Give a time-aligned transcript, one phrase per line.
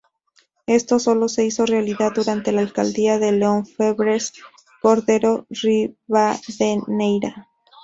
[0.65, 7.47] Esto sólo se hizo realidad durante la alcaldía de León Febres-Cordero Ribadeneyra.